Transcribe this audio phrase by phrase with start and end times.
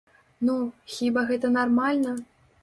[0.47, 0.55] Ну,
[0.93, 2.17] хіба гэта нармальна?